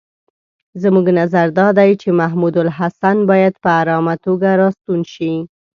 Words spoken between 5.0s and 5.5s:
شي.